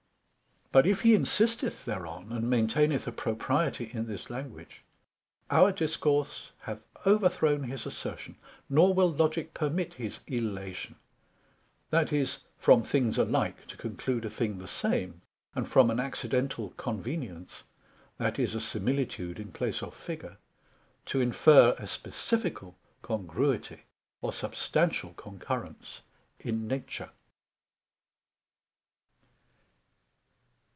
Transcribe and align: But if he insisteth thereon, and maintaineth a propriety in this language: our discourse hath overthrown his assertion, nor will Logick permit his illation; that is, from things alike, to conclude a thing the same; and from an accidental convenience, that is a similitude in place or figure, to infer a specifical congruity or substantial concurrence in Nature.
But 0.73 0.87
if 0.87 1.01
he 1.01 1.15
insisteth 1.15 1.83
thereon, 1.83 2.31
and 2.31 2.45
maintaineth 2.45 3.05
a 3.05 3.11
propriety 3.11 3.91
in 3.93 4.07
this 4.07 4.29
language: 4.29 4.83
our 5.49 5.73
discourse 5.73 6.51
hath 6.59 6.79
overthrown 7.05 7.63
his 7.63 7.85
assertion, 7.85 8.37
nor 8.69 8.93
will 8.93 9.13
Logick 9.13 9.53
permit 9.53 9.95
his 9.95 10.21
illation; 10.27 10.95
that 11.89 12.13
is, 12.13 12.37
from 12.57 12.83
things 12.83 13.17
alike, 13.17 13.67
to 13.67 13.75
conclude 13.75 14.23
a 14.23 14.29
thing 14.29 14.59
the 14.59 14.67
same; 14.69 15.21
and 15.55 15.67
from 15.67 15.89
an 15.91 15.99
accidental 15.99 16.69
convenience, 16.77 17.63
that 18.17 18.39
is 18.39 18.55
a 18.55 18.61
similitude 18.61 19.41
in 19.41 19.51
place 19.51 19.83
or 19.83 19.91
figure, 19.91 20.37
to 21.07 21.19
infer 21.19 21.71
a 21.79 21.83
specifical 21.85 22.75
congruity 23.01 23.81
or 24.21 24.31
substantial 24.31 25.11
concurrence 25.15 25.99
in 26.39 26.65
Nature. 26.65 27.09